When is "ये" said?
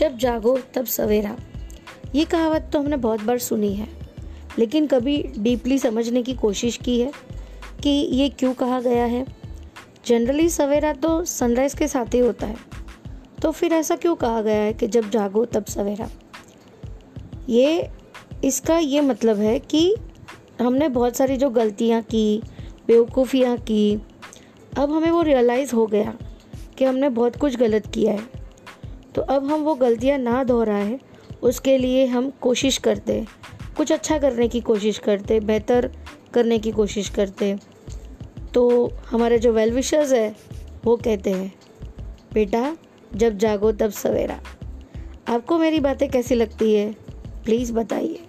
2.14-2.24, 7.90-8.28, 17.48-17.90, 18.78-19.00